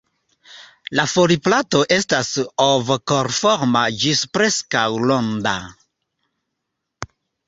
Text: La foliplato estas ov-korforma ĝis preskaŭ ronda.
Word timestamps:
La 0.99 1.03
foliplato 1.09 1.81
estas 1.97 2.31
ov-korforma 2.63 3.83
ĝis 4.05 4.23
preskaŭ 4.39 4.87
ronda. 5.05 5.53